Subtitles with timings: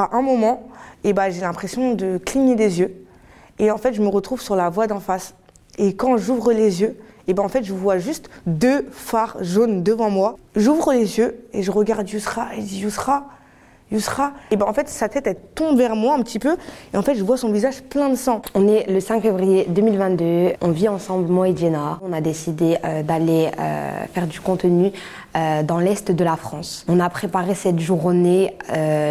[0.00, 0.68] à un moment,
[1.04, 3.04] et bah, j'ai l'impression de cligner des yeux.
[3.58, 5.34] Et en fait, je me retrouve sur la voie d'en face.
[5.78, 9.82] Et quand j'ouvre les yeux, et ben en fait, je vois juste deux phares jaunes
[9.82, 10.36] devant moi.
[10.56, 13.26] J'ouvre les yeux et je regarde Yusra et je dis Yusra,
[13.90, 14.32] Yusra.
[14.50, 16.56] Et ben en fait, sa tête, elle tombe vers moi un petit peu.
[16.94, 18.42] Et en fait, je vois son visage plein de sang.
[18.54, 20.52] On est le 5 février 2022.
[20.60, 21.98] On vit ensemble, moi et Jenna.
[22.02, 24.92] On a décidé euh, d'aller euh, faire du contenu
[25.36, 26.84] euh, dans l'est de la France.
[26.88, 28.56] On a préparé cette journée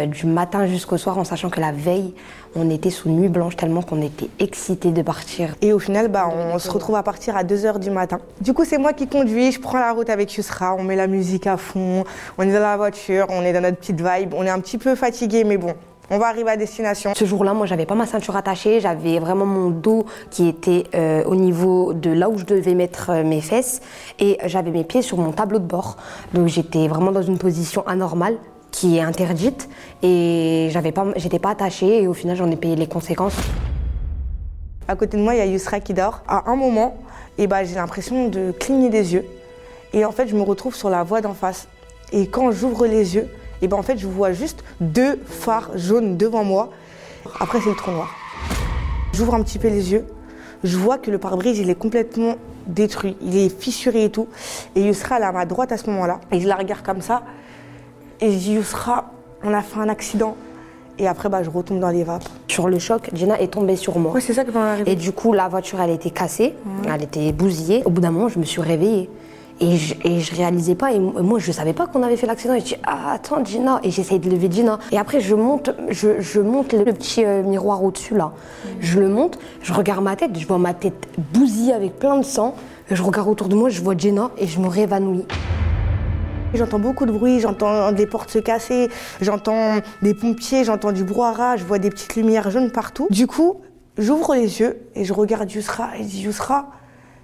[0.06, 2.14] du matin jusqu'au soir en sachant que la veille,
[2.54, 5.54] on était sous nuit blanche tellement qu'on était excités de partir.
[5.62, 8.18] Et au final, bah, on se retrouve à partir à 2h du matin.
[8.40, 11.06] Du coup, c'est moi qui conduis, je prends la route avec Yusra, on met la
[11.06, 12.04] musique à fond,
[12.38, 14.78] on est dans la voiture, on est dans notre petite vibe, on est un petit
[14.78, 15.74] peu fatigué, mais bon,
[16.10, 17.12] on va arriver à destination.
[17.14, 21.22] Ce jour-là, moi, j'avais pas ma ceinture attachée, j'avais vraiment mon dos qui était euh,
[21.24, 23.80] au niveau de là où je devais mettre euh, mes fesses
[24.18, 25.96] et j'avais mes pieds sur mon tableau de bord.
[26.34, 28.36] Donc j'étais vraiment dans une position anormale
[28.80, 29.68] qui est interdite
[30.02, 33.36] et j'avais pas, j'étais pas attachée et au final j'en ai payé les conséquences.
[34.88, 36.22] À côté de moi, il y a Yusra qui dort.
[36.26, 36.96] À un moment,
[37.36, 39.26] et eh ben, j'ai l'impression de cligner des yeux
[39.92, 41.68] et en fait je me retrouve sur la voie d'en face.
[42.12, 45.72] Et quand j'ouvre les yeux, et eh ben, en fait je vois juste deux phares
[45.74, 46.70] jaunes devant moi.
[47.38, 48.14] Après c'est le trou noir.
[49.12, 50.06] J'ouvre un petit peu les yeux,
[50.64, 52.36] je vois que le pare-brise il est complètement
[52.66, 54.28] détruit, il est fissuré et tout.
[54.74, 57.02] Et Yusra elle est à ma droite à ce moment-là et je la regarde comme
[57.02, 57.24] ça
[58.20, 60.36] et je dis, Yousra, on a fait un accident.
[60.98, 62.28] Et après, bah, je retombe dans les vapes.
[62.48, 64.12] Sur le choc, Jenna est tombée sur moi.
[64.14, 64.92] Oui, c'est ça qui va arriver.
[64.92, 66.54] Et du coup, la voiture, elle était cassée,
[66.86, 67.82] elle était bousillée.
[67.86, 69.08] Au bout d'un moment, je me suis réveillée.
[69.62, 72.54] Et je, et je réalisais pas, et moi je savais pas qu'on avait fait l'accident.
[72.54, 74.78] Et je dis, ah attends Gina, et j'essaye de lever Gina.
[74.90, 78.32] Et après je monte, je, je monte le petit euh, miroir au-dessus là.
[78.80, 82.24] Je le monte, je regarde ma tête, je vois ma tête bousillée avec plein de
[82.24, 82.54] sang.
[82.90, 85.26] Je regarde autour de moi, je vois Gina et je me réévanouis.
[86.52, 91.56] J'entends beaucoup de bruit, j'entends des portes se casser, j'entends des pompiers, j'entends du brouhaha,
[91.56, 93.06] je vois des petites lumières jaunes partout.
[93.10, 93.60] Du coup,
[93.96, 96.66] j'ouvre les yeux et je regarde Yusra et je dis Yusra,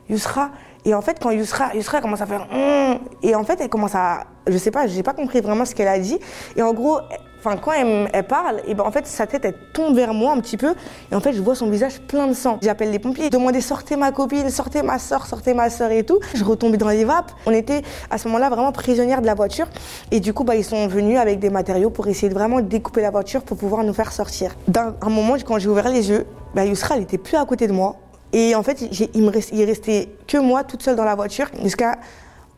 [0.09, 0.51] Yusra.
[0.85, 3.97] Et en fait, quand Yusra, Yusra commence à faire hum, et en fait, elle commence
[3.97, 6.19] à, je sais pas, j'ai pas compris vraiment ce qu'elle a dit.
[6.55, 7.01] Et en gros,
[7.47, 10.41] enfin quand elle, parle, et ben en fait sa tête elle tombe vers moi un
[10.41, 10.75] petit peu
[11.11, 12.59] et en fait je vois son visage plein de sang.
[12.63, 16.19] J'appelle les pompiers, demandais sortez ma copine, sortez ma soeur, sortez ma soeur et tout.
[16.35, 17.33] Je retombais dans les vapes.
[17.47, 19.67] On était à ce moment-là vraiment prisonnières de la voiture
[20.11, 23.03] et du coup bah ils sont venus avec des matériaux pour essayer de vraiment découper
[23.03, 24.55] la voiture pour pouvoir nous faire sortir.
[24.67, 27.69] D'un un moment quand j'ai ouvert les yeux, bah Yusra elle était plus à côté
[27.69, 27.97] de moi
[28.33, 28.83] et en fait
[29.15, 29.31] il me
[29.67, 31.97] restait que moi toute seule dans la voiture jusqu'à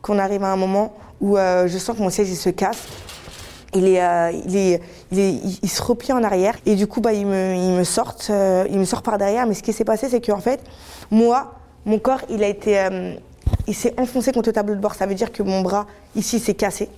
[0.01, 2.87] qu'on arrive à un moment où euh, je sens que mon siège se casse
[3.75, 4.79] euh,
[5.11, 8.65] il, se replie en arrière et du coup bah, il, me, il, me sort, euh,
[8.69, 9.45] il me sort par derrière.
[9.45, 10.61] Mais ce qui s'est passé, c'est qu'en fait,
[11.11, 11.53] moi,
[11.85, 13.13] mon corps, il a été, euh,
[13.67, 14.95] il s'est enfoncé contre le tableau de bord.
[14.95, 15.85] Ça veut dire que mon bras
[16.15, 16.89] ici s'est cassé,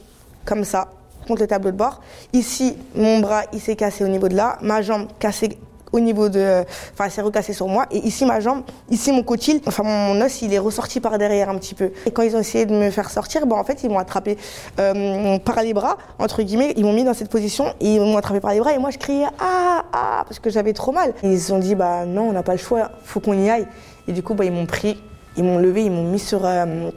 [0.45, 0.91] comme ça,
[1.27, 2.01] contre le tableau de bord.
[2.33, 5.57] Ici, mon bras, il s'est cassé au niveau de là, ma jambe cassée
[5.91, 6.63] au niveau de.
[6.94, 7.85] Enfin, elle s'est recassée sur moi.
[7.91, 11.50] Et ici, ma jambe, ici, mon cotyle, enfin, mon os, il est ressorti par derrière
[11.50, 11.91] un petit peu.
[12.06, 14.38] Et quand ils ont essayé de me faire sortir, bon, en fait, ils m'ont attrapé
[14.80, 16.74] euh, par les bras, entre guillemets.
[16.78, 18.74] Ils m'ont mis dans cette position et ils m'ont attrapé par les bras.
[18.74, 21.13] Et moi, je criais Ah, ah, parce que j'avais trop mal.
[21.24, 23.68] Et ils ont dit Bah, non, on n'a pas le choix, faut qu'on y aille.
[24.07, 25.01] Et du coup, bah, ils m'ont pris,
[25.38, 26.90] ils m'ont levé, ils m'ont mis sur euh,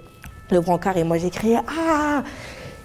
[0.50, 0.96] le brancard.
[0.96, 2.22] Et moi, j'ai crié Ah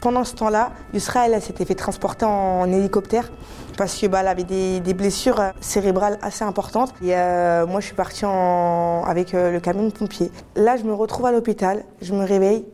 [0.01, 3.29] pendant ce temps-là, elle, s'était fait transporter en hélicoptère
[3.79, 6.93] parce que bah, elle avait des, blessures euh, cérébrales assez importantes.
[7.01, 10.31] Et euh, moi, je suis partie avec euh, le camion de pompiers.
[10.57, 12.65] Là, je me retrouve à l'hôpital, je me réveille.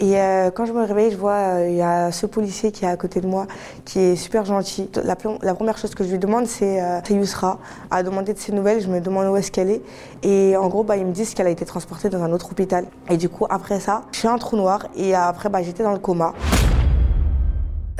[0.00, 0.16] Et
[0.54, 3.20] quand je me réveille, je vois il y a ce policier qui est à côté
[3.20, 3.46] de moi,
[3.84, 4.88] qui est super gentil.
[5.04, 7.58] La, première chose que je lui demande, c'est Yusra.
[7.90, 9.82] À demander de ses nouvelles, je me demande où est-ce qu'elle est.
[10.22, 12.86] Et en gros, bah, ils me disent qu'elle a été transportée dans un autre hôpital.
[13.10, 14.86] Et du coup, après ça, je suis un trou noir.
[14.96, 16.32] Et après, bah, j'étais dans le coma.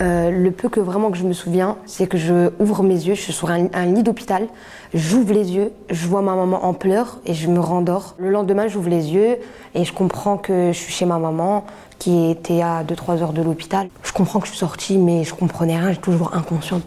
[0.01, 3.15] Euh, le peu que vraiment que je me souviens, c'est que je ouvre mes yeux,
[3.15, 4.47] je suis sur un, lit d'hôpital,
[4.95, 8.15] j'ouvre les yeux, je vois ma maman en pleurs et je me rendors.
[8.19, 9.37] Le lendemain, j'ouvre les yeux
[9.75, 11.67] et je comprends que je suis chez ma maman
[11.99, 13.89] qui était à 2-3 heures de l'hôpital.
[14.03, 16.83] Je comprends que je suis sortie, mais je comprenais rien, j'étais toujours inconsciente,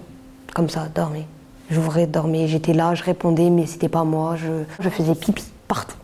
[0.55, 1.27] comme ça, dormais.
[1.69, 5.97] J'ouvrais, dormais, j'étais là, je répondais, mais c'était pas moi, je, je faisais pipi partout.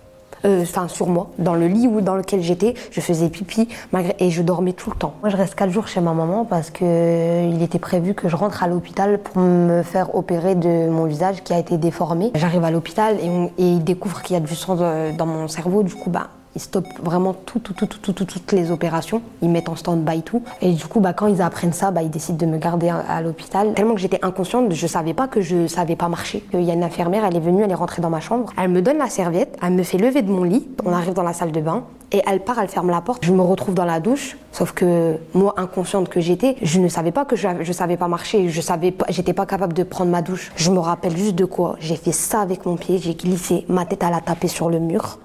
[0.46, 4.16] Euh, enfin sur moi, dans le lit où, dans lequel j'étais, je faisais pipi malgré,
[4.20, 5.14] et je dormais tout le temps.
[5.22, 8.30] Moi, je reste quatre jours chez ma maman parce que euh, il était prévu que
[8.30, 12.32] je rentre à l'hôpital pour me faire opérer de mon visage qui a été déformé.
[12.36, 13.28] J'arrive à l'hôpital et,
[13.62, 15.84] et ils découvrent qu'il y a du sang dans mon cerveau.
[15.84, 19.22] Du coup, bah, ils stoppent vraiment tout, tout, tout, tout, toutes les opérations.
[19.42, 20.44] Ils mettent en stand-by tout.
[20.62, 23.22] Et du coup, bah, quand ils apprennent ça, bah, ils décident de me garder à,
[23.22, 23.74] l'hôpital.
[23.74, 26.44] Tellement que j'étais inconsciente, je savais pas que je savais pas marcher.
[26.54, 28.52] Il y a une infirmière, elle est venue, elle est rentrée dans ma chambre.
[28.58, 30.68] Elle me donne la serviette, elle me fait lever de mon lit.
[30.86, 31.84] On arrive dans la salle de bain.
[32.12, 33.24] et elle part, elle ferme la porte.
[33.24, 37.12] Je me retrouve dans la douche, sauf que moi, inconsciente que j'étais, je ne savais
[37.12, 40.10] pas que je, je savais pas marcher, je savais pas, j'étais pas capable de prendre
[40.10, 40.52] ma douche.
[40.56, 41.76] Je me rappelle juste de quoi.
[41.80, 44.80] J'ai fait ça avec mon pied, j'ai glissé, ma tête elle a tapé sur le
[44.80, 45.20] mur.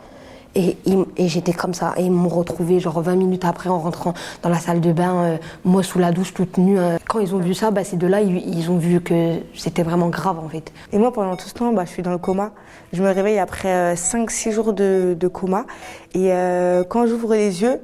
[0.56, 0.76] Et,
[1.16, 1.94] et j'étais comme ça.
[1.96, 5.14] Et ils m'ont retrouvé genre 20 minutes après en rentrant dans la salle de bain,
[5.16, 6.78] euh, moi sous la douche toute nue.
[6.78, 6.98] hein.
[7.08, 9.82] Quand ils ont vu ça, bah, c'est de là ils, ils ont vu que c'était
[9.82, 10.72] vraiment grave en fait.
[10.92, 12.52] Et moi, pendant tout ce temps, bah, je suis dans le coma.
[12.92, 15.66] Je me réveille après 5-6 jours de, de coma.
[16.14, 17.80] Et euh, quand j'ouvre les yeux,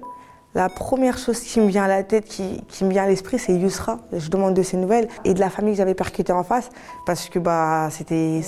[0.55, 3.38] la première chose qui me vient à la tête, qui, qui me vient à l'esprit,
[3.40, 3.99] c'est Yusra.
[4.12, 6.70] Je demande de ses nouvelles et de la famille que j'avais percutée en face.
[7.06, 8.40] Parce que bah, c'était.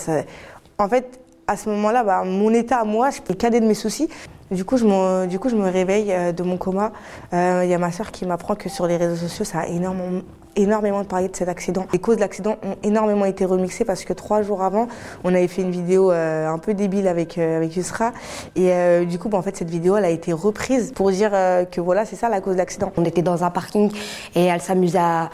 [0.79, 1.21] En fait,
[1.53, 4.09] à ce moment-là, bah, mon état à moi, c'était le cadet de mes soucis.
[4.51, 6.93] Du coup, je me, je me réveille euh, de mon coma.
[7.33, 9.67] Euh, Il y a ma soeur qui m'apprend que sur les réseaux sociaux, ça a
[9.67, 10.23] énormément,
[10.57, 11.87] énormément parlé de cet accident.
[11.93, 14.89] Les causes de l'accident ont énormément été remixées parce que trois jours avant,
[15.25, 18.13] on avait fait une vidéo euh, un peu débile avec, euh, avec Yusra.
[18.57, 21.31] Et euh, du coup, bah, en fait, cette vidéo, elle a été reprise pour dire
[21.33, 22.93] euh, que voilà, c'est ça la cause de l'accident.
[22.97, 23.91] On était dans un parking
[24.35, 25.31] et elle s'amusait à,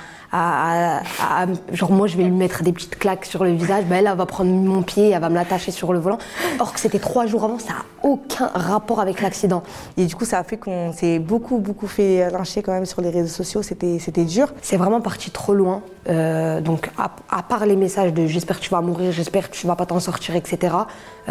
[1.72, 3.84] Genre, moi, je vais lui mettre des petites claques sur le visage.
[3.86, 6.18] Ben, elle, elle va prendre mon pied, elle va me l'attacher sur le volant.
[6.58, 9.62] Or que c'était trois jours avant, ça n'a aucun rapport avec l'accident.
[9.96, 13.00] Et du coup, ça a fait qu'on s'est beaucoup, beaucoup fait lyncher quand même sur
[13.00, 13.62] les réseaux sociaux.
[13.62, 14.52] C'était dur.
[14.60, 15.80] C'est vraiment parti trop loin.
[16.10, 19.66] Euh, donc, à, part les messages de j'espère que tu vas mourir, j'espère que tu
[19.66, 20.74] vas pas t'en sortir, etc.,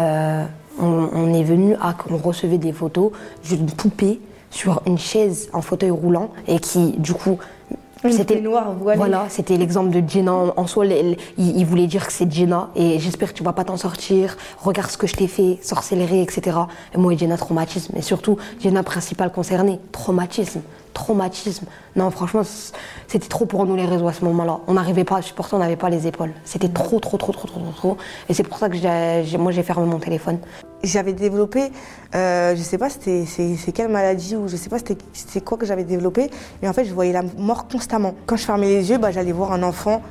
[0.00, 0.44] euh,
[0.80, 3.12] on, on est venu à qu'on recevait des photos
[3.48, 4.20] d'une poupée
[4.50, 7.38] sur une chaise en fauteuil roulant et qui, du coup,
[8.42, 8.98] Noire voilée.
[8.98, 10.32] Voilà, c'était l'exemple de Jenna.
[10.56, 13.64] En, soi, il, il voulait dire que c'est Jenna et j'espère que tu vas pas
[13.64, 14.36] t'en sortir.
[14.60, 16.58] Regarde ce que je t'ai fait, sorcellerie, etc.
[16.94, 17.96] Et moi et Jenna, traumatisme.
[17.96, 20.60] Et surtout, Jenna principale concernée, traumatisme.
[20.94, 21.66] Traumatisme.
[21.96, 22.42] Non, franchement,
[23.06, 24.58] c'était trop pour nous les réseaux à ce moment-là.
[24.66, 26.32] On n'arrivait pas à supporter, on n'avait pas les épaules.
[26.44, 27.96] C'était trop, trop, trop, trop, trop, trop, trop.
[28.28, 30.38] Et c'est pour ça que moi j'ai fermé mon téléphone.
[30.84, 31.72] J'avais développé,
[32.14, 35.66] euh, je sais pas c'était c'est quelle maladie ou je sais pas c'était quoi que
[35.66, 36.30] j'avais développé,
[36.62, 38.14] mais en fait je voyais la mort constamment.
[38.26, 40.02] Quand je fermais les yeux, bah, j'allais voir un enfant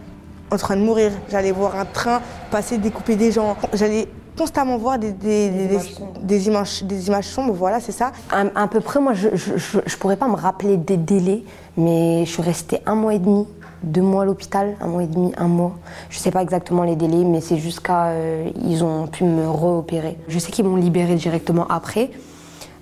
[0.51, 2.21] en train de mourir, j'allais voir un train
[2.51, 5.79] passer découper des gens, j'allais constamment voir des, des, des- des-
[6.21, 8.11] des images, des images sombres, voilà c'est ça.
[8.29, 11.43] À, à peu près, moi, je, je pourrais pas me rappeler des délais,
[11.75, 13.47] mais je suis restée un mois et demi,
[13.83, 15.77] deux mois à l'hôpital, un mois et demi, un mois.
[16.09, 20.17] Je sais pas exactement les délais, mais c'est jusqu'à euh, ils ont pu me reopérer.
[20.27, 22.11] Je sais qu'ils m'ont libérée directement après.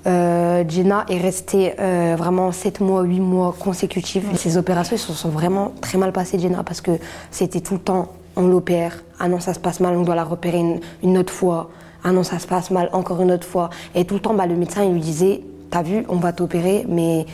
[0.07, 4.24] Euh, Jenna est restée euh, vraiment 7 mois, 8 mois consécutifs.
[4.36, 6.92] Ces opérations, elles se sont vraiment très mal passées, Jenna, parce que
[7.31, 10.24] c'était tout le temps, on l'opère, ah non, ça se passe mal, on doit la
[10.24, 11.71] repérer une, une autre fois,
[12.03, 13.71] ah non, ça se passe mal, encore une autre fois.
[13.95, 16.86] Et tout le temps, bah, le médecin, il lui disait, t'as vu, on va t'opérer,
[16.88, 17.25] mais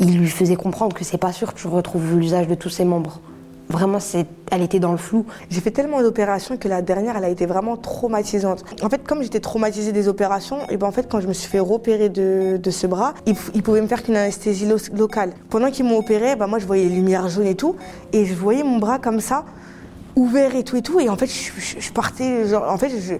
[0.00, 2.84] il lui faisait comprendre que c'est pas sûr que tu retrouves l'usage de tous ses
[2.84, 3.20] membres.
[3.70, 3.98] Vraiment,
[4.52, 5.24] elle était dans le flou.
[5.48, 8.62] J'ai fait tellement d'opérations que la dernière, elle a été vraiment traumatisante.
[8.82, 11.48] En fait, comme j'étais traumatisée des opérations, et ben en fait, quand je me suis
[11.48, 15.30] fait repérer de, de ce bras, ils, ils pouvaient me faire qu'une anesthésie lo- locale.
[15.48, 17.74] Pendant qu'ils m'ont opéré, ben moi, je voyais les lumières jaunes et tout,
[18.12, 19.46] et je voyais mon bras comme ça,
[20.14, 23.14] ouvert et tout et tout, et en fait, je, je- partais, genre, en fait, je-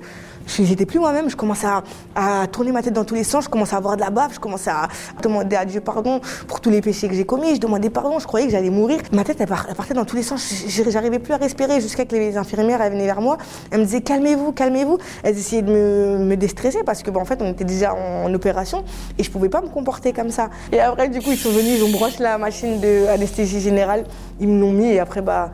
[0.46, 1.66] j'étais plus moi-même, je commençais
[2.14, 4.32] à, tourner ma tête dans tous les sens, je commençais à avoir de la bave,
[4.34, 4.88] je commençais à
[5.22, 8.26] demander à Dieu pardon pour tous les péchés que j'ai commis, je demandais pardon, je
[8.26, 9.00] croyais que j'allais mourir.
[9.12, 10.52] Ma tête, elle, par- elle partait dans tous les sens,
[10.88, 13.38] j'arrivais plus à respirer jusqu'à que les infirmières elles venaient vers moi,
[13.70, 14.98] elles me disaient calmez-vous, calmez-vous.
[15.22, 18.84] Elles essayaient de me, déstresser parce que, en fait, on était déjà en, en opération
[19.18, 20.50] et je pouvais pas me comporter comme ça.
[20.72, 24.04] Et après, du coup, ils sont venus, ils ont broché la machine d'anesthésie générale,
[24.40, 25.52] ils me l'ont mis et après, bah,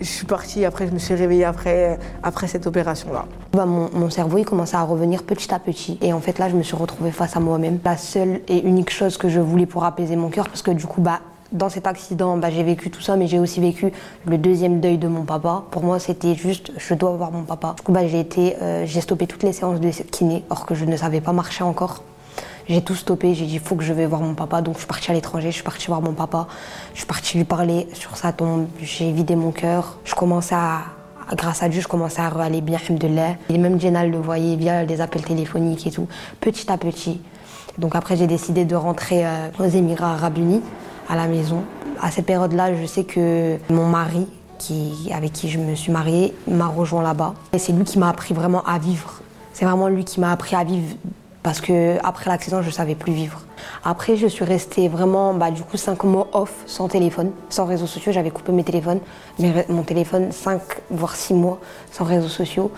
[0.00, 1.98] je suis partie, après je me suis réveillée après,
[2.46, 3.26] cette opération-là.
[3.52, 6.48] Bah, mon, mon cerveau il commençait à revenir petit à petit et en fait là
[6.48, 7.78] je me suis retrouvée face à moi-même.
[7.84, 10.86] La seule et unique chose que je voulais pour apaiser mon cœur parce que du
[10.86, 11.20] coup bah
[11.52, 13.92] dans cet accident bah, j'ai vécu tout ça mais j'ai aussi vécu
[14.26, 15.64] le deuxième deuil de mon papa.
[15.70, 17.74] Pour moi c'était juste je dois voir mon papa.
[17.76, 20.74] Du coup bah, j'ai été euh, j'ai stoppé toutes les séances de kiné or que
[20.74, 22.02] je ne savais pas marcher encore.
[22.70, 24.62] J'ai tout stoppé, j'ai dit il faut que je vais voir mon papa.
[24.62, 26.46] Donc je suis partie à l'étranger, je suis partie voir mon papa.
[26.94, 28.68] Je suis partie lui parler sur sa tombe.
[28.80, 29.98] J'ai vidé mon cœur.
[30.04, 30.82] Je commençais à,
[31.34, 33.34] grâce à Dieu, je commençais à aller bien, alhamdoulilah.
[33.48, 36.06] Et même Jenna le voyait via les appels téléphoniques et tout,
[36.40, 37.20] petit à petit.
[37.76, 40.62] Donc après j'ai décidé de rentrer euh, aux Émirats Arabes Unis,
[41.08, 41.64] à la maison.
[42.00, 46.32] À cette période-là, je sais que mon mari, qui, avec qui je me suis mariée,
[46.46, 47.34] m'a rejoint là-bas.
[47.52, 49.22] Et c'est lui qui m'a appris vraiment à vivre.
[49.54, 50.94] C'est vraiment lui qui m'a appris à vivre
[51.42, 53.40] parce que après l'accident, je savais plus vivre.
[53.84, 57.86] Après, je suis restée vraiment, bah, du coup, cinq mois off, sans téléphone, sans réseaux
[57.86, 58.12] sociaux.
[58.12, 59.00] J'avais coupé mes téléphones,
[59.68, 61.58] mon téléphone, cinq voire six mois
[61.92, 62.70] sans réseaux sociaux.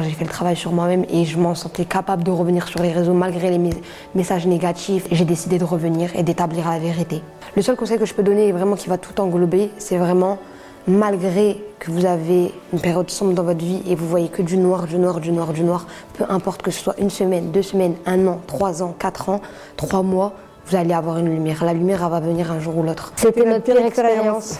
[0.00, 2.92] J'ai fait le travail sur moi-même et je m'en sentais capable de revenir sur les
[2.92, 3.70] réseaux malgré les mes-
[4.14, 7.22] messages négatifs, j'ai décidé de revenir et d'établir la vérité.
[7.56, 10.38] Le seul conseil que je peux donner, et vraiment qui va tout englober, c'est vraiment
[10.86, 14.56] malgré que vous avez une période sombre dans votre vie et vous voyez que du
[14.58, 17.62] noir, du noir, du noir, du noir, peu importe que ce soit une semaine, deux
[17.62, 19.40] semaines, un an, trois ans, quatre ans,
[19.76, 20.34] trois mois,
[20.66, 21.64] vous allez avoir une lumière.
[21.64, 23.12] La lumière, elle va venir un jour ou l'autre.
[23.16, 24.58] C'était notre pire expérience.